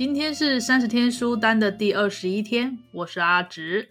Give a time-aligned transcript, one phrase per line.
[0.00, 3.90] 今天是三十天书单的第二十一天，我是阿直，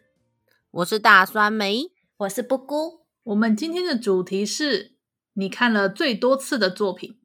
[0.71, 1.83] 我是大酸梅，
[2.17, 3.01] 我是布姑。
[3.21, 4.95] 我们今天的主题是
[5.33, 7.19] 你看了最多次的作品。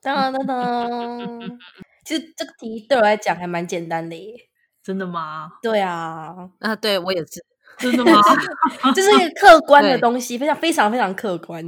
[0.00, 1.58] 当当当，
[2.02, 4.48] 其实这个题对我来讲还蛮简单的耶。
[4.82, 5.50] 真的吗？
[5.60, 7.44] 对啊，啊，对我也是。
[7.76, 8.22] 真的吗？
[8.96, 11.62] 这是一个客观的东西，非常非常非常客观。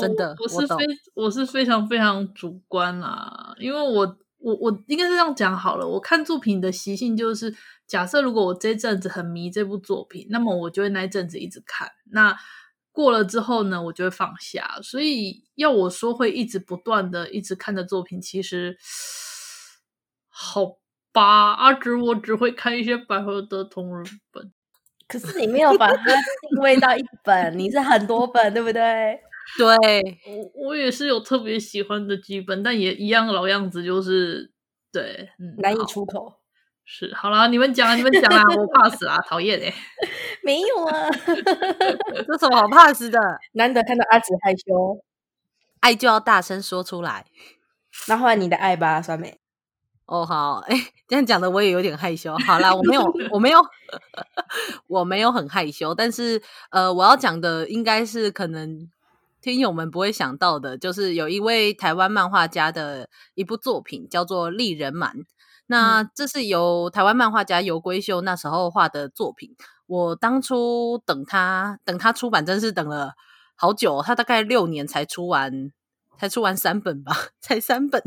[0.00, 0.74] 真的，我是非
[1.14, 5.88] 我，我是非常非常主观啦，因为我我我应该是这样讲好了。
[5.88, 11.90] 我看作品的习性就是，假设如果我这阵子很迷这部作品，那么我就会那一阵子一直看。
[12.12, 12.36] 那
[12.92, 14.78] 过了之后呢，我就会放下。
[14.82, 18.76] 所以要我说会一直不断的一直看的作品，其实
[20.28, 20.76] 好
[21.10, 24.52] 吧，阿直我只会看一些百合的同人本。
[25.08, 29.18] 可是你没有把它定位到一本，你是很多本，对不对？
[29.58, 30.18] 对，
[30.56, 34.50] 我我也是有特别喜欢的剧本，但也一样老样子，就是
[34.92, 36.36] 对，嗯，难以出口。
[36.86, 39.72] 是，好啦，你们讲啊，你们讲啊，我怕死啊，讨厌哎，
[40.44, 41.08] 没有啊，
[42.28, 43.18] 这什么好怕死的？
[43.52, 45.00] 难得看到阿紫害羞，
[45.80, 47.24] 爱就要大声说出来。
[48.08, 49.38] 那换你的爱吧，酸梅。
[50.04, 50.76] 哦，好，哎，
[51.08, 52.36] 这样讲的我也有点害羞。
[52.38, 53.64] 好啦，我没有，我没有，
[54.86, 58.90] 我没有很害羞，但是呃，我要讲的应该是可能。
[59.44, 65.12] 听友们不会想到的，就是有一位台湾漫画家的一部作品，叫做《丽人满》。
[65.66, 69.54] 那这是由台湾漫画家游归秀那时候画的作品。
[69.86, 73.12] 我当初等他等他出版，真是等了
[73.54, 74.00] 好久。
[74.00, 75.70] 他大概六年才出完，
[76.18, 78.02] 才出完三本吧， 才三本。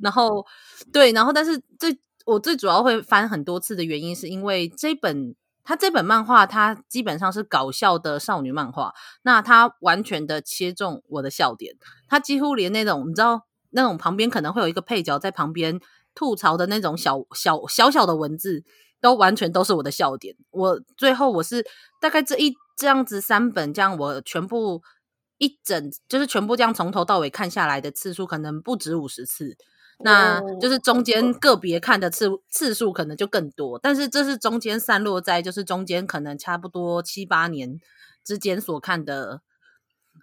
[0.00, 0.46] 然后
[0.90, 5.34] 对，然后但是最我最主要会翻很多次的原因，是因为这本。
[5.64, 11.74] 他这本漫画，它基本上是搞笑的少女漫画，那它完全的切中我的笑点，
[12.06, 15.80] 它几乎连那种你知道那种旁边可能会有一个配角在旁边
[16.14, 18.62] 吐槽的那种小小小小的文字，
[19.00, 20.36] 都完全都是我的笑点。
[20.50, 21.66] 我最后我是
[22.00, 24.82] 大概这一这样子三本这样，我全部
[25.38, 29.56] 一整就是全部这样从头到尾看下来的次数，可能不止五十次。
[30.00, 37.78] 那就是中间个别看的次次数可能就更多，但是这是中间散落在就是中间可能差不多七八年
[38.24, 39.40] 之间所看的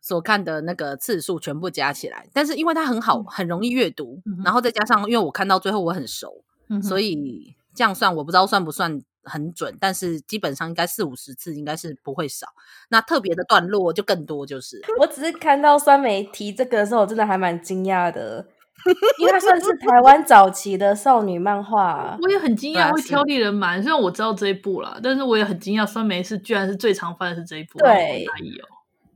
[0.02, 12.48] 所看的那个次数全部加起来，但是因为它很好，很容易阅读，嗯、然后再加上因为我看到最后我很熟，嗯、所以这样算我不知道算不算很准，但是基本上应该四五十次应该是不会少。
[12.90, 18.46] 那特别的段落就更多，就是我只是看到酸梅提这个的时候，我真的还蛮惊讶的。
[19.20, 23.82] 因为它算是台湾早期的少女漫画，我也很惊讶会挑丽人蛮。
[23.82, 27.80] 虽然我知道这一部啦，但是我也很惊讶酸梅是居然是最常翻的是这一部。
[27.80, 28.26] 对，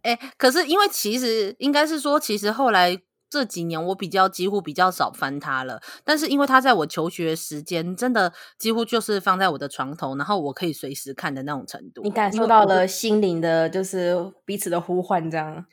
[0.03, 2.95] 哎、欸，可是因为其实应该是说，其实后来
[3.29, 5.81] 这几年我比较几乎比较少翻它了。
[6.03, 12.03] 但是因为它在我求学时间，真的几乎就是放在我的床头，然后我可以随时看的那种程度。
[12.03, 15.65] 你感受到了心灵的，就是彼此的呼唤，这样。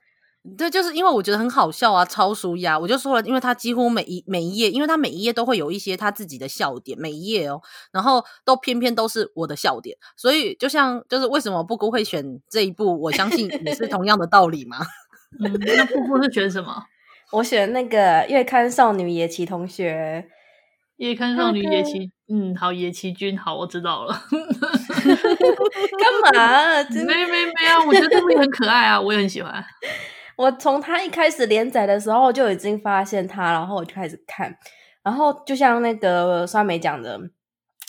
[0.59, 2.77] 对，就是因为我觉得很好笑啊，超舒压。
[2.77, 7.61] 我就说了，因为他几乎每一每一页，因为他每一页都会有一些他自己的笑点，每一页哦，
[7.93, 14.79] 然后都偏偏都是我的笑点，所以就像就是为什么布姑会选这一部，我相信也是同样的道理嘛。
[15.39, 16.87] 嗯，那布姑是选什么？
[17.31, 20.27] 我选那个月刊少女野崎同学，
[20.97, 24.13] 月刊少女野崎，嗯，好，野崎君，好，我知道了。
[24.29, 24.41] 干
[26.35, 26.83] 嘛？
[26.91, 29.65] 没没没啊，我觉得这部也很可爱啊，我也很喜欢。
[30.37, 34.57] 我从他一开始连载的时候就已经发现他，然后我就开始看，
[35.03, 37.19] 然后就像那个酸梅讲的，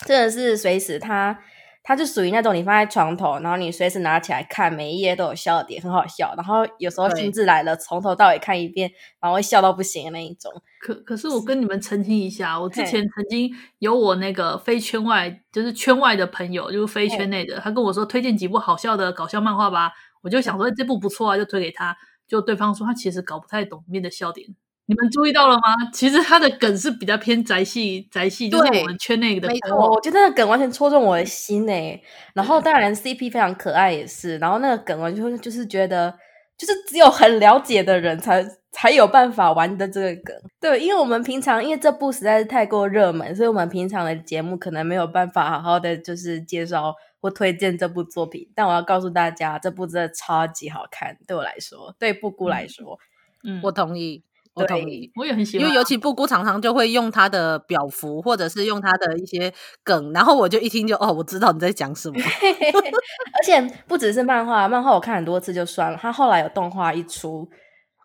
[0.05, 1.39] 真的是随时他，
[1.83, 6.33] 他就属于那种你放在床头，然后你随时拿起来看，每一页都有笑点，很好笑。
[6.35, 8.91] 然后有时候兴致来了，从头到尾看一遍，
[9.21, 10.51] 然后会笑到不行的那一种。
[10.81, 13.49] 可可是我跟你们澄清一下，我之前曾经
[13.79, 19.91] 有我那个非圈外，就是圈外的朋友，就是非圈内的，他跟我说推荐几部好笑的搞笑漫画吧，
[20.21, 21.95] 我就想说这部不错啊，就推给他。
[22.27, 24.47] 就对方说他其实搞不太懂里面的笑点，
[24.85, 25.61] 你们注意到了吗？
[25.93, 29.47] 其实他的梗是比较偏宅系，宅系就是我们圈内的。
[29.47, 32.01] 没错，我觉得那个梗完全戳中我的心诶。
[32.33, 36.13] 然后当然 CP 非常可爱也是，然后那个梗我就就是觉得
[36.57, 40.35] 就是只有很了解的人才才有办法玩的这个梗。
[40.59, 46.93] 对，因为我们平常因为这部实在是太过热门，所以我们平常的节目可能没有办法好好的就是介绍
[47.23, 48.51] 或推荐这部作品。
[48.53, 52.99] 但我要告诉大家，这部真的超级好看，对我来说，对布姑来说，
[53.45, 54.25] 嗯，我同意。
[54.55, 59.51] 我同意，我也很喜欢，因为尤其布姑常常就会用他的表符，或者是用他的一些
[59.83, 62.15] 梗，然后我就一听就哦，我知道你在讲什么。
[62.21, 67.49] 而且不只是漫画，漫画我看很多次就算了，他后来有动画一出，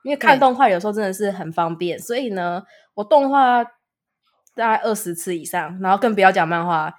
[0.04, 2.62] 因为看动画有时候真的是很方便，所以呢，
[2.94, 3.62] 我动画
[4.54, 6.94] 大概二十次以上，然后更不要讲漫画，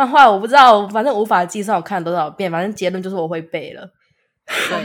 [0.00, 3.86] 漫画我不知道，反正无法计算我看了多少遍，反正结论就是我会背了。
[4.66, 4.82] 同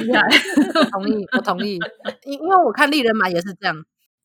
[1.08, 1.80] 意，我同意，
[2.26, 3.74] 因因为我看丽人马也是这样，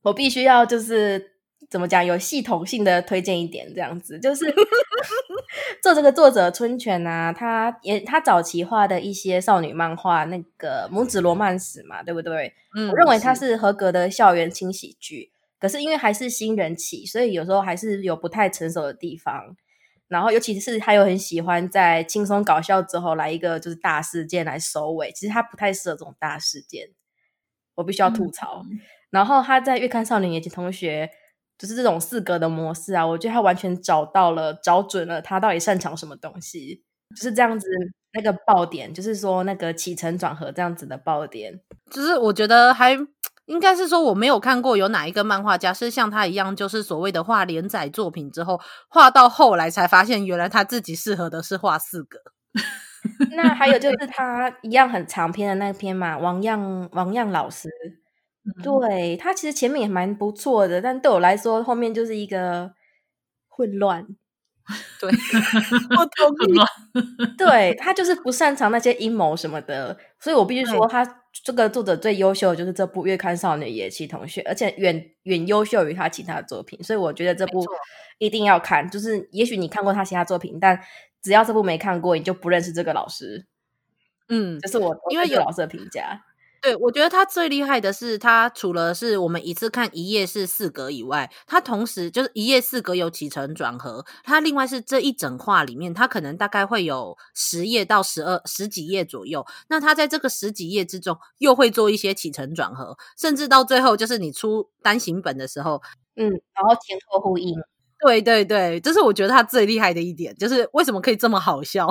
[0.02, 1.30] 我必须要就是
[1.68, 4.44] 怎么讲，有系统性的推荐一点，这样子就是
[5.80, 12.52] 做这个作者春泉啊，他也他早期画的一些少女漫画，那个拇指罗曼史嘛，对不对？
[12.74, 19.56] 嗯，我认为它是合格的校园轻喜剧，可是因为还是新人起，所以有时候还是有不太成熟的地方。
[20.10, 25.12] 然后，尤其是他又很喜欢在轻松搞笑之后来一个就是大事件来收尾。
[25.12, 26.88] 其实他不太适合这种大事件，
[27.76, 28.64] 我必须要吐槽。
[28.68, 28.80] 嗯、
[29.10, 31.06] 然后他在《月刊少年野崎同学》
[31.56, 36.82] 就是这种四格的模式啊，我觉得他完全找到了、找准了他到底擅长什么东西，
[37.14, 37.68] 就是这样子
[38.12, 41.60] 那个爆点，就是说那个起承转合这样子的爆点，
[41.92, 42.98] 就是我觉得还。
[43.50, 52.20] 应该是说我没有看过有哪一个漫画家是像他一样，就是所谓的画连载作品之后，画到后来才发现原来他自己适合的是画四格。
[53.34, 57.68] 那还有就是他一样很长篇的那篇嘛，王样王样老师，
[58.44, 62.70] 嗯、对他其实前面也蛮不错的，但对我来说后面就是一个
[63.48, 64.06] 混乱。
[65.00, 65.10] 对，
[65.96, 67.34] 我同意。
[67.36, 71.16] 对，他就是不擅长那些阴谋什么的，所以我必须说他。
[71.44, 77.64] 这个作者最优秀的就是这部《月刊少女野崎同学》，而且远远优秀于他其他的作品，所以我觉得这部
[78.18, 78.90] 一定要看。
[78.90, 80.78] 就是也许你看过他其他作品，但
[81.22, 83.46] 只要这部没看过，你就不认识这个老师。
[84.28, 86.24] 嗯，这是我因为有老师的评价。
[86.62, 94.04] 对，我觉得他最厉害的是，他除了是我们一次看一页是四格以外，他同时就是一页四格有起承转合。
[94.24, 99.46] 他另外是这一整画里面，他可能大概会有十页到十二十几页左右。
[99.70, 105.80] 那他在这个十几页之中，又会做一些起承转合，甚至到最后就是你出单行本的时候，
[106.16, 107.54] 嗯，然后前后呼应。
[108.04, 111.88] 对对对，这是我觉得他最厉害的一点，就是为什么可以这么好笑。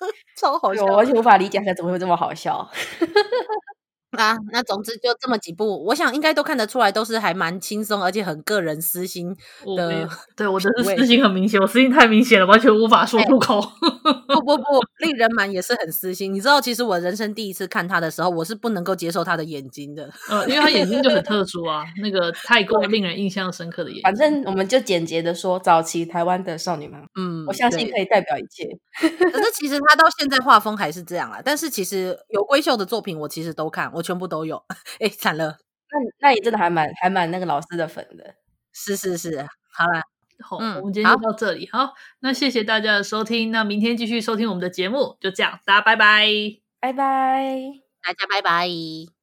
[0.36, 2.68] 超好笑，我完全无法理解他怎么会这么好笑。
[4.18, 9.32] 啊，那总之就这么几部，我想应该都看得出来，都是还蛮轻松，而且很个人私心
[9.76, 10.08] 的。
[10.34, 13.60] 对，我的私心很明显，我私心太明显了，完全无法说出口。
[14.26, 14.64] 不不不，
[14.98, 16.34] 令人满也是很私心。
[16.34, 20.10] 你知道，其实我人生第一次看他的时候，我是不能够接受他的眼睛的。
[20.28, 24.02] 呃，因为他眼睛就很 特殊啊，那个太过令人印象深刻的眼睛。
[24.02, 28.66] 反正我们就简洁的说，早期台湾的少女漫，嗯，我相信可以代表一切。
[29.00, 31.40] 可是其实他到现在画风还是这样啊。
[31.44, 33.88] 但是其实有龟秀的作品，我其实都看。
[33.94, 34.64] 我全部都有，
[35.00, 35.58] 哎，惨了，
[36.20, 38.34] 那那你真的还蛮还蛮那个老师的粉的，
[38.72, 40.00] 是是是，好了，
[40.42, 46.26] 好，嗯，我们今天就到这里，好，好，那谢谢大家的收听，那明天继续收听我们的节目，就这样，大家拜拜，
[46.80, 47.54] 拜拜，
[48.02, 49.17] 大家拜拜。